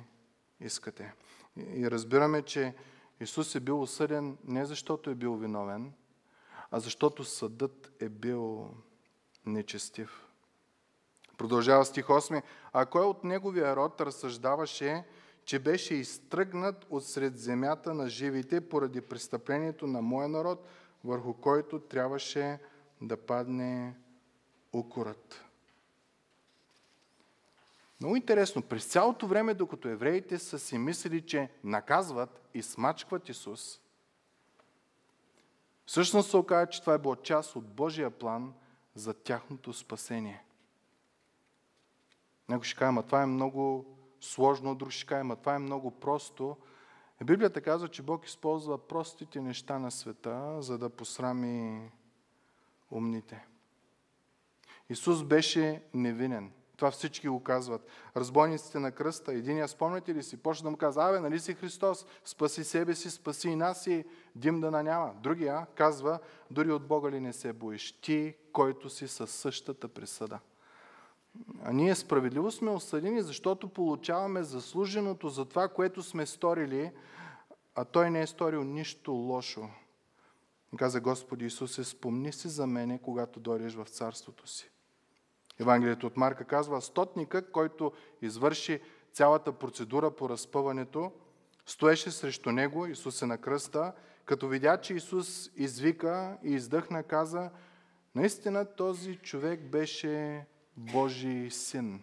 [0.60, 1.14] искате.
[1.56, 2.74] И разбираме, че
[3.20, 5.92] Исус е бил осъден не защото е бил виновен,
[6.70, 8.74] а защото съдът е бил
[9.46, 10.26] нечестив.
[11.38, 12.42] Продължава стих 8.
[12.72, 15.04] А кой от неговия род разсъждаваше,
[15.44, 20.66] че беше изтръгнат от сред земята на живите поради престъплението на моя народ,
[21.04, 22.58] върху който трябваше
[23.00, 23.96] да падне
[24.72, 25.44] укорът.
[28.00, 33.80] Много интересно, през цялото време, докато евреите са си мислили, че наказват и смачкват Исус,
[35.86, 38.54] всъщност се оказа, че това е било част от Божия план
[38.94, 40.44] за тяхното спасение.
[42.48, 43.86] Някой ще каже, това е много
[44.22, 46.56] сложно, друг ще каже, ама това е много просто.
[47.24, 51.90] Библията казва, че Бог използва простите неща на света, за да посрами
[52.90, 53.46] умните.
[54.88, 56.52] Исус беше невинен.
[56.76, 57.86] Това всички го казват.
[58.16, 62.06] Разбойниците на кръста, единия, спомняте ли си, почна да му казва, абе, нали си Христос,
[62.24, 64.04] спаси себе си, спаси и нас и
[64.36, 65.12] дим да наняма.
[65.22, 66.18] Другия казва,
[66.50, 70.38] дори от Бога ли не се боиш, ти, който си със същата присъда.
[71.62, 76.92] А ние справедливо сме осъдени, защото получаваме заслуженото за това, което сме сторили,
[77.74, 79.68] а Той не е сторил нищо лошо.
[80.76, 84.70] Каза Господи Исусе, спомни си за мене, когато дойдеш в Царството си.
[85.60, 87.92] Евангелието от Марка казва, стотника, който
[88.22, 88.80] извърши
[89.12, 91.12] цялата процедура по разпъването,
[91.66, 93.92] стоеше срещу него, Исус на кръста,
[94.24, 97.50] като видя, че Исус извика и издъхна, каза,
[98.14, 102.02] наистина този човек беше Божий син.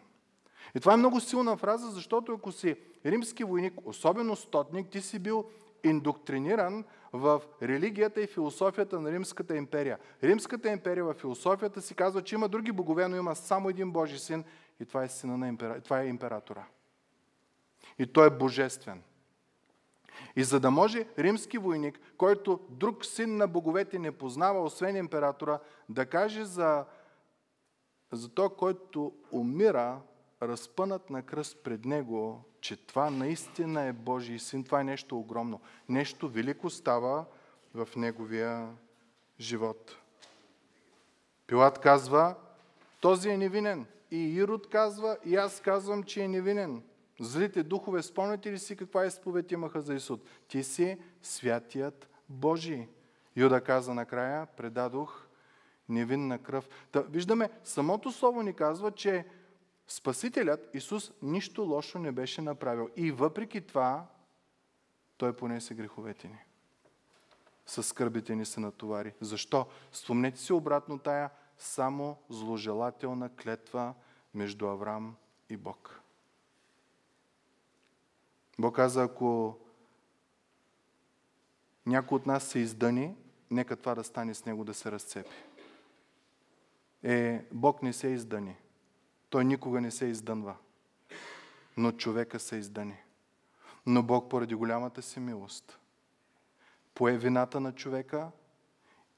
[0.75, 5.19] И това е много силна фраза, защото ако си римски войник, особено стотник, ти си
[5.19, 5.45] бил
[5.84, 9.99] индоктриниран в религията и философията на Римската империя.
[10.23, 14.19] Римската империя в философията си казва, че има други богове, но има само един Божи
[14.19, 14.43] син
[14.79, 15.82] и това е, сина на импера...
[15.82, 16.63] това е императора.
[17.99, 19.03] И той е божествен.
[20.36, 25.60] И за да може римски войник, който друг син на боговете не познава, освен императора,
[25.89, 26.86] да каже за,
[28.11, 30.01] за той, който умира,
[30.41, 35.59] разпънат на кръст пред него, че това наистина е Божий син, това е нещо огромно.
[35.89, 37.25] Нещо велико става
[37.73, 38.69] в неговия
[39.39, 39.95] живот.
[41.47, 42.35] Пилат казва,
[43.01, 43.85] този е невинен.
[44.11, 46.83] И Ирод казва, и аз казвам, че е невинен.
[47.19, 50.25] Злите духове, спомняте ли си каква изповед имаха за Исуд?
[50.47, 52.87] Ти си святият Божий.
[53.35, 55.27] Юда каза накрая, предадох
[55.89, 56.69] невинна кръв.
[56.91, 59.25] Та, виждаме, самото слово ни казва, че
[59.88, 62.89] Спасителят Исус нищо лошо не беше направил.
[62.95, 64.06] И въпреки това,
[65.17, 66.39] Той понесе греховете ни.
[67.65, 69.13] Със скърбите ни се натовари.
[69.21, 69.65] Защо?
[69.91, 73.93] Спомнете си обратно тая само зложелателна клетва
[74.34, 75.15] между Авраам
[75.49, 76.02] и Бог.
[78.60, 79.58] Бог каза, ако
[81.86, 83.15] някой от нас се издъни,
[83.52, 85.48] нека това да стане с него да се разцепи.
[87.03, 88.55] Е, Бог не се издъни.
[89.29, 90.55] Той никога не се издънва.
[91.77, 92.97] Но човека се издъни.
[93.85, 95.79] Но Бог поради голямата си милост
[96.99, 98.31] пое вината на човека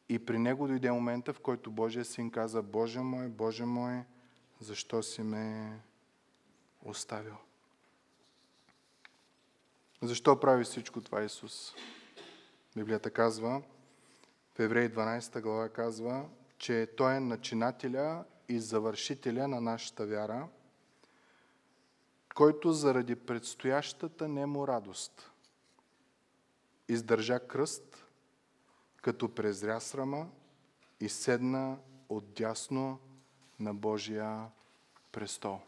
[0.10, 4.04] и при него дойде момента, в който Божия син каза, Боже мой, Боже мой,
[4.60, 5.80] защо си ме
[6.86, 7.36] оставил?
[10.02, 11.74] Защо прави всичко това Исус?
[12.76, 13.62] Библията казва,
[14.56, 16.26] в Евреи 12 глава казва,
[16.62, 20.48] че Той е начинателя и завършителя на нашата вяра,
[22.36, 25.32] който заради предстоящата нему радост
[26.88, 28.06] издържа кръст,
[29.02, 30.30] като презря срама
[31.00, 31.78] и седна
[32.10, 33.00] отдясно
[33.60, 34.48] на Божия
[35.12, 35.60] престол.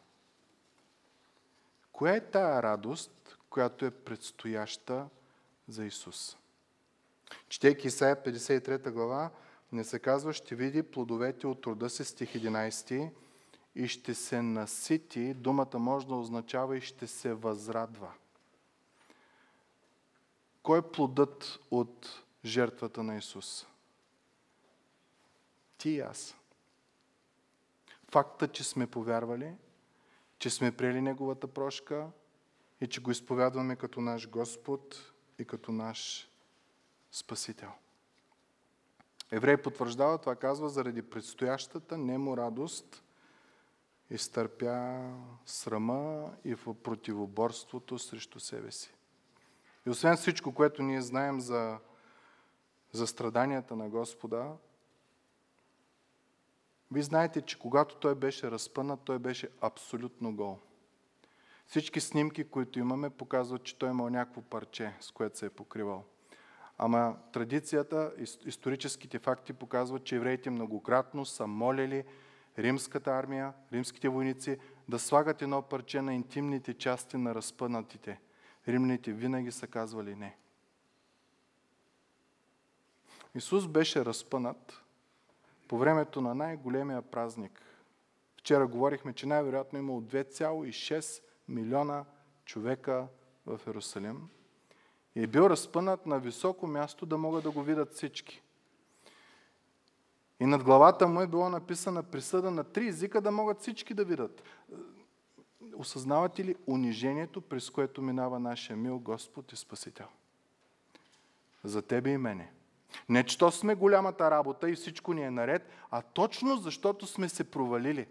[1.92, 5.10] Коя е тая радост, която е предстояща
[5.68, 6.38] за Исус?
[7.50, 9.32] Четейки Исаия 53 глава,
[9.74, 13.12] не се казва, ще види плодовете от труда си, стих 11,
[13.76, 18.12] и ще се насити, думата може да означава и ще се възрадва.
[20.64, 23.68] Кой е плодът от жертвата на Исус?
[25.78, 26.36] Ти и аз.
[28.12, 29.56] Факта, че сме повярвали,
[30.40, 32.08] че сме приели Неговата прошка
[32.82, 36.30] и че го изповядваме като наш Господ и като наш
[37.12, 37.72] Спасител.
[39.36, 43.04] Еврей потвърждава, това казва, заради предстоящата немо радост
[44.10, 45.10] изтърпя
[45.46, 48.94] срама и в противоборството срещу себе си.
[49.88, 51.80] И освен всичко, което ние знаем за,
[52.92, 54.54] за страданията на Господа,
[56.92, 60.60] вие знаете, че когато той беше разпънат, той беше абсолютно гол.
[61.68, 66.04] Всички снимки, които имаме, показват, че той имал някакво парче, с което се е покривал.
[66.78, 68.14] Ама традицията,
[68.46, 72.04] историческите факти показват, че евреите многократно са молили
[72.60, 74.58] римската армия, римските войници
[74.90, 78.20] да слагат едно парче на интимните части на разпънатите.
[78.68, 80.38] римляните винаги са казвали не.
[83.36, 84.84] Исус беше разпънат
[85.68, 87.62] по времето на най-големия празник.
[88.38, 92.06] Вчера говорихме, че най-вероятно имало 2,6 милиона
[92.46, 93.08] човека
[93.46, 94.30] в Иерусалим.
[95.16, 98.42] И е бил разпънат на високо място да могат да го видят всички.
[100.40, 104.06] И над главата му е било написана присъда на три езика да могат всички да
[104.06, 104.44] видят.
[105.76, 110.08] Осъзнавате ли унижението, през което минава нашия мил Господ и Спасител?
[111.64, 112.52] За тебе и мене.
[113.10, 117.44] Не, че сме голямата работа и всичко ни е наред, а точно защото сме се
[117.44, 118.08] провалили.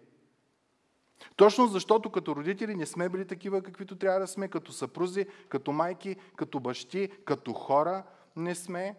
[1.37, 5.73] Точно защото като родители не сме били такива, каквито трябва да сме, като съпрузи, като
[5.73, 8.05] майки, като бащи, като хора
[8.37, 8.97] не сме.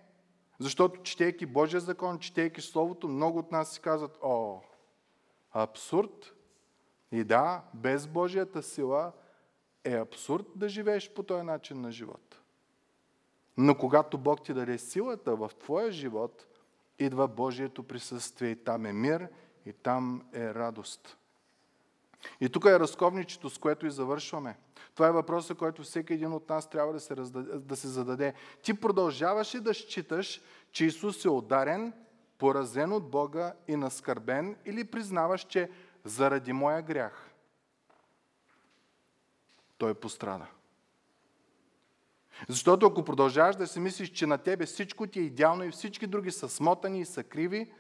[0.59, 4.59] Защото четейки Божия закон, четейки Словото, много от нас си казват, о,
[5.51, 6.34] абсурд.
[7.11, 9.11] И да, без Божията сила
[9.84, 12.39] е абсурд да живееш по този начин на живот.
[13.57, 16.47] Но когато Бог ти даде силата в твоя живот,
[16.99, 19.28] идва Божието присъствие и там е мир,
[19.65, 21.17] и там е радост.
[22.41, 24.57] И тук е разковничето, с което и завършваме.
[24.95, 28.34] Това е въпросът, който всеки един от нас трябва да се, раздаде, да се зададе.
[28.63, 31.93] Ти продължаваш ли да считаш, че Исус е ударен,
[32.38, 35.69] поразен от Бога и наскърбен, или признаваш, че
[36.03, 37.30] заради моя грях
[39.78, 40.45] той пострада?
[42.49, 46.07] Защото ако продължаваш да си мислиш, че на тебе всичко ти е идеално и всички
[46.07, 47.71] други са смотани и са криви,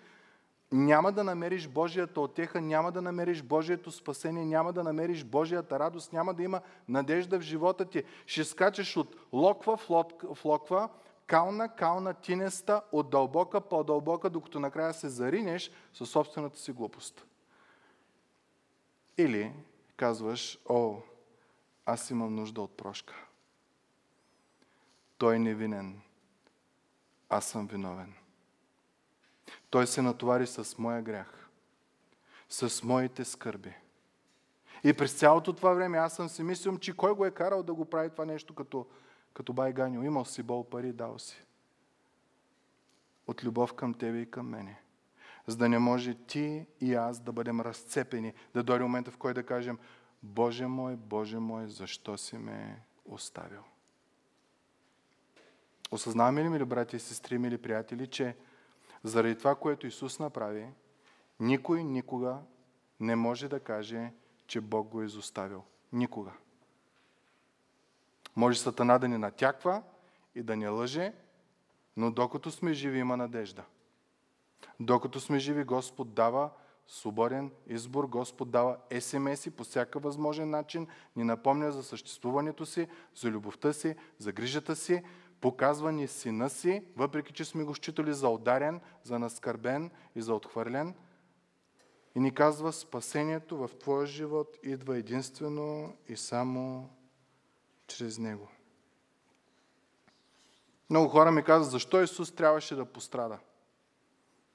[0.73, 6.13] няма да намериш Божията отеха, няма да намериш Божието спасение, няма да намериш Божията радост,
[6.13, 8.03] няма да има надежда в живота ти.
[8.25, 10.89] Ще скачаш от локва в локва,
[11.27, 17.25] кална, кална, тинеста, от дълбока по-дълбока, докато накрая се заринеш със собствената си глупост.
[19.17, 19.53] Или
[19.97, 20.95] казваш, о,
[21.85, 23.13] аз имам нужда от прошка.
[25.17, 26.01] Той е невинен.
[27.29, 28.22] Аз съм виновен.
[29.73, 31.49] Той се натовари с моя грях,
[32.49, 33.73] с моите скърби.
[34.83, 37.73] И през цялото това време аз съм си мислил, че кой го е карал да
[37.73, 38.87] го прави това нещо като,
[39.33, 40.03] като байганю.
[40.03, 41.43] Имал си бол пари, дал си.
[43.27, 44.81] От любов към тебе и към мене.
[45.47, 49.41] За да не може ти и аз да бъдем разцепени, да дойде момента, в който
[49.41, 49.79] да кажем,
[50.23, 53.63] Боже мой, Боже мой, защо си ме оставил?
[55.91, 58.35] Осъзнаваме ли, мили брати и сестри, мили приятели, че
[59.03, 60.67] заради това, което Исус направи,
[61.39, 62.37] никой никога
[62.99, 64.11] не може да каже,
[64.47, 65.63] че Бог го е изоставил.
[65.91, 66.31] Никога.
[68.35, 69.83] Може Сатана да ни натяква
[70.35, 71.13] и да ни лъже,
[71.97, 73.63] но докато сме живи има надежда.
[74.79, 76.49] Докато сме живи, Господ дава
[76.87, 78.05] свободен избор.
[78.05, 83.95] Господ дава СМС-и по всяка възможен начин, ни напомня за съществуването си, за любовта си,
[84.17, 85.03] за грижата си,
[85.43, 90.33] Показва ни сина си, въпреки че сме го считали за ударен, за наскърбен и за
[90.33, 90.95] отхвърлен.
[92.15, 96.89] И ни казва, спасението в твоя живот идва единствено и само
[97.87, 98.47] чрез него.
[100.89, 103.39] Много хора ми казват, защо Исус трябваше да пострада?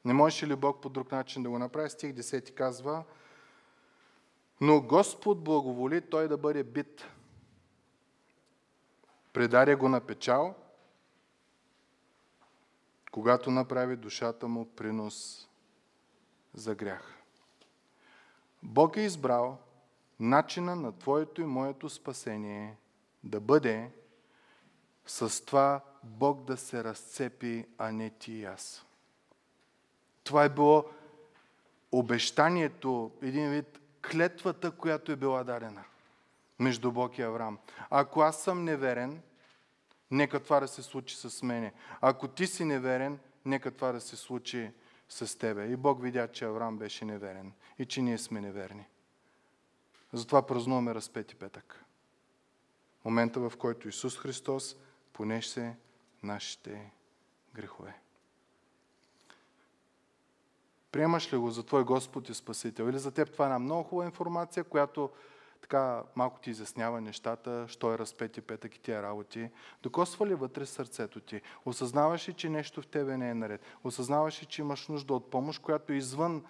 [0.04, 1.90] Не можеше ли Бог по друг начин да го направи?
[1.90, 3.04] Стих 10 казва,
[4.60, 7.04] но Господ благоволи той да бъде бит.
[9.32, 10.54] Предаря го на печал–
[13.10, 15.48] когато направи душата му принос
[16.54, 17.14] за грях.
[18.62, 19.58] Бог е избрал
[20.20, 22.76] начина на Твоето и моето спасение
[23.24, 23.90] да бъде
[25.06, 28.86] с това Бог да се разцепи, а не ти и аз.
[30.24, 30.84] Това е било
[31.92, 33.80] обещанието, един вид
[34.10, 35.84] клетвата, която е била дадена
[36.58, 37.58] между Бог и Авраам.
[37.90, 39.22] Ако аз съм неверен,
[40.10, 41.72] Нека това да се случи с мене.
[42.00, 44.70] Ако ти си неверен, нека това да се случи
[45.08, 45.66] с тебе.
[45.66, 48.86] И Бог видя, че Авраам беше неверен и че ние сме неверни.
[50.12, 51.84] Затова празнуваме разпети петък.
[53.04, 54.76] Момента, в който Исус Христос
[55.12, 55.76] понесе
[56.22, 56.90] нашите
[57.54, 57.94] грехове.
[60.92, 62.84] Приемаш ли го за Твой Господ и Спасител?
[62.84, 65.10] Или за теб това е една много хубава информация, която
[65.68, 69.50] така малко ти изяснява нещата, що е разпети петък и тия работи.
[69.82, 71.40] Докосва ли вътре сърцето ти?
[71.64, 73.60] Осъзнаваш ли, че нещо в тебе не е наред?
[73.84, 76.44] Осъзнаваш ли, че имаш нужда от помощ, която е извън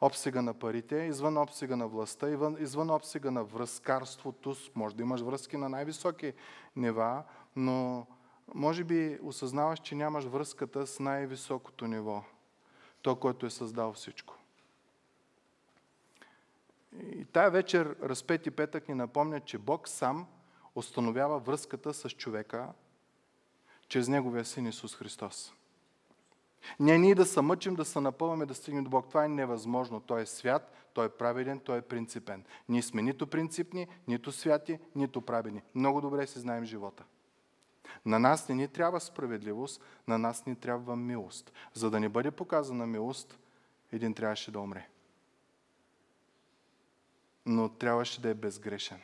[0.00, 4.56] обсега на парите, извън обсега на властта, извън, извън обсега на връзкарството.
[4.74, 6.32] Може да имаш връзки на най-високи
[6.76, 7.22] нива,
[7.56, 8.06] но
[8.54, 12.22] може би осъзнаваш, че нямаш връзката с най-високото ниво.
[13.02, 14.41] То, което е създал всичко.
[17.00, 20.26] И тая вечер, разпети петък, ни напомня, че Бог сам
[20.74, 22.68] установява връзката с човека
[23.88, 25.54] чрез Неговия Син Исус Христос.
[26.80, 29.08] Не ние да се мъчим, да се напълваме, да стигнем до Бог.
[29.08, 30.00] Това е невъзможно.
[30.00, 32.44] Той е свят, той е праведен, той е принципен.
[32.68, 35.62] Ние сме нито принципни, нито святи, нито праведни.
[35.74, 37.04] Много добре си знаем живота.
[38.06, 41.52] На нас не ни трябва справедливост, на нас ни трябва милост.
[41.74, 43.38] За да не бъде показана милост,
[43.92, 44.88] един трябваше да умре.
[47.46, 49.00] Но трябваше да е безгрешен.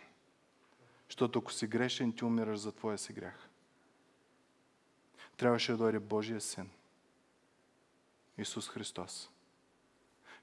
[1.08, 3.48] Защото ако си грешен, ти умираш за твоя си грях.
[5.36, 6.70] Трябваше да дойде Божия син.
[8.38, 9.30] Исус Христос,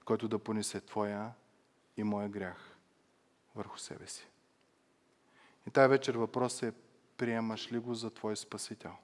[0.05, 1.31] който да понесе твоя
[1.97, 2.77] и моя грях
[3.55, 4.27] върху себе си.
[5.67, 6.77] И тази вечер въпросът е,
[7.17, 8.95] приемаш ли го за твой Спасител?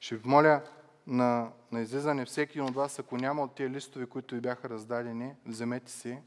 [0.00, 0.62] Ще ви моля
[1.06, 5.34] на, на излизане всеки от вас, ако няма от тези листове, които ви бяха раздадени,
[5.46, 6.18] вземете си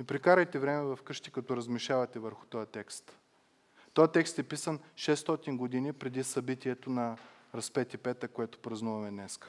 [0.00, 3.18] и прекарайте време в къщи, като размишавате върху този текст.
[3.94, 7.16] Този текст е писан 600 години преди събитието на
[7.54, 9.40] разпети пета, което празнуваме днес.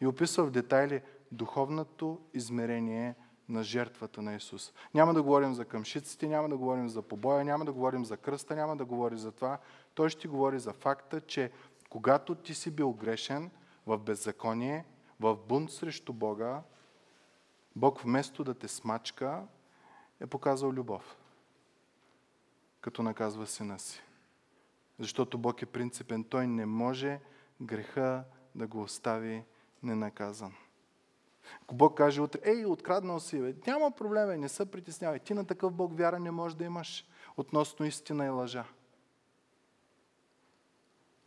[0.00, 3.14] И описва в детайли духовното измерение
[3.48, 4.72] на жертвата на Исус.
[4.94, 8.56] Няма да говорим за къмшиците, няма да говорим за побоя, няма да говорим за кръста,
[8.56, 9.58] няма да говори за това.
[9.94, 11.50] Той ще говори за факта, че
[11.90, 13.50] когато ти си бил грешен
[13.86, 14.84] в беззаконие,
[15.20, 16.62] в бунт срещу Бога,
[17.78, 19.42] Бог вместо да те смачка,
[20.20, 21.16] е показал любов,
[22.80, 24.02] като наказва сина си.
[24.98, 26.24] Защото Бог е принципен.
[26.24, 27.20] Той не може
[27.62, 28.24] греха
[28.54, 29.44] да го остави
[29.82, 30.54] ненаказан.
[31.62, 35.18] Ако Бог каже утре, ей, откраднал си, бе, няма проблем, не се притеснявай.
[35.18, 38.64] Ти на такъв Бог вяра не можеш да имаш относно истина и лъжа.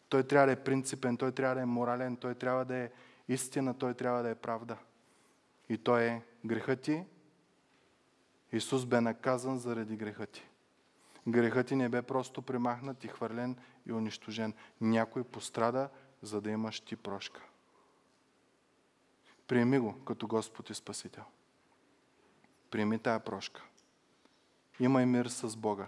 [0.10, 2.91] Той трябва да е принципен, той трябва да е морален, той трябва да е
[3.28, 4.78] истина, той трябва да е правда.
[5.72, 7.03] И той е греха ти.
[8.51, 10.47] Исус бе наказан заради греха ти.
[11.28, 14.53] Грехът ти не бе просто премахнат и хвърлен и унищожен.
[14.82, 15.89] Някой пострада,
[16.22, 17.41] за да имаш ти прошка.
[19.47, 21.24] Приеми го като Господ и Спасител.
[22.72, 23.63] Приеми тая прошка.
[24.80, 25.88] Имай мир с Бога.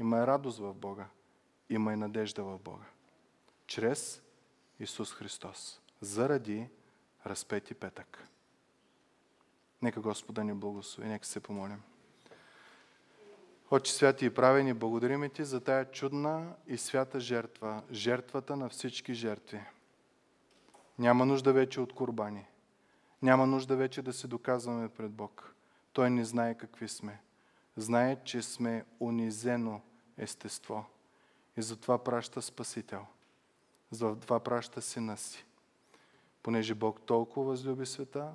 [0.00, 1.06] Имай радост в Бога.
[1.70, 2.84] Имай надежда в Бога.
[3.66, 4.22] Чрез
[4.80, 5.80] Исус Христос.
[6.00, 6.68] Заради
[7.26, 8.31] разпети петък.
[9.82, 11.08] Нека Господа ни благослови.
[11.08, 11.82] Нека се помолим.
[13.70, 19.14] Отче святи и правени, благодарим Ти за тая чудна и свята жертва, жертвата на всички
[19.14, 19.60] жертви.
[20.98, 22.46] Няма нужда вече от курбани.
[23.22, 25.54] Няма нужда вече да се доказваме пред Бог.
[25.92, 27.20] Той не знае какви сме.
[27.76, 29.80] Знае, че сме унизено
[30.18, 30.84] естество.
[31.56, 33.06] И затова праща Спасител.
[33.90, 35.44] Затова праща Сина си.
[36.42, 38.32] Понеже Бог толкова възлюби света,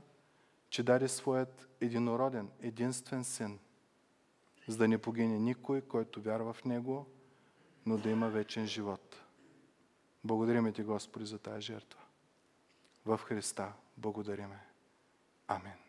[0.69, 3.59] че даде своят единороден, единствен Син–
[4.67, 7.05] за да не погине никой, който вярва в Него,
[7.85, 9.23] но да има вечен живот.
[10.23, 11.99] Благодариме Ти, Господи, за тази жертва.
[13.05, 14.59] В Христа благодариме.
[15.47, 15.86] Амин.